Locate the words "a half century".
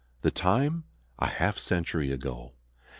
1.19-2.11